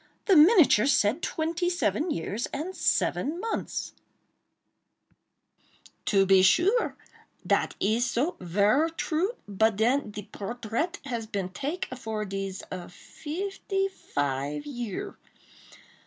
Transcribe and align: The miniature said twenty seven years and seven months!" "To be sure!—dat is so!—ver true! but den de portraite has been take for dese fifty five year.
The 0.25 0.35
miniature 0.35 0.87
said 0.87 1.21
twenty 1.21 1.69
seven 1.69 2.09
years 2.09 2.47
and 2.47 2.75
seven 2.75 3.39
months!" 3.39 3.93
"To 6.05 6.25
be 6.25 6.41
sure!—dat 6.41 7.75
is 7.79 8.09
so!—ver 8.09 8.89
true! 8.97 9.33
but 9.47 9.75
den 9.75 10.09
de 10.09 10.23
portraite 10.23 10.97
has 11.05 11.27
been 11.27 11.49
take 11.49 11.85
for 11.95 12.25
dese 12.25 12.63
fifty 12.91 13.87
five 13.89 14.65
year. 14.65 15.19